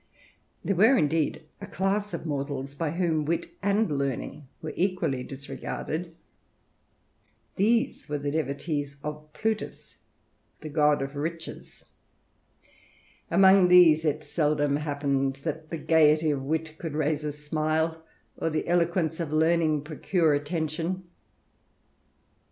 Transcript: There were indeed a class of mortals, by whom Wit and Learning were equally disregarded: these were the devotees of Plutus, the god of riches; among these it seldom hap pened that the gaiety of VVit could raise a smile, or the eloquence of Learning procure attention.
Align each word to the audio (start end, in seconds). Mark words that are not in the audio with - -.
There 0.65 0.73
were 0.75 0.97
indeed 0.97 1.43
a 1.61 1.67
class 1.67 2.11
of 2.11 2.25
mortals, 2.25 2.73
by 2.73 2.89
whom 2.89 3.23
Wit 3.23 3.49
and 3.61 3.99
Learning 3.99 4.47
were 4.59 4.73
equally 4.75 5.21
disregarded: 5.23 6.15
these 7.55 8.09
were 8.09 8.17
the 8.17 8.31
devotees 8.31 8.97
of 9.03 9.31
Plutus, 9.33 9.97
the 10.61 10.69
god 10.69 11.03
of 11.03 11.15
riches; 11.15 11.85
among 13.29 13.67
these 13.67 14.03
it 14.03 14.23
seldom 14.23 14.77
hap 14.77 15.03
pened 15.03 15.43
that 15.43 15.69
the 15.69 15.77
gaiety 15.77 16.31
of 16.31 16.39
VVit 16.39 16.79
could 16.79 16.93
raise 16.95 17.23
a 17.23 17.31
smile, 17.31 18.03
or 18.37 18.49
the 18.49 18.67
eloquence 18.67 19.19
of 19.19 19.31
Learning 19.31 19.83
procure 19.83 20.33
attention. 20.33 21.03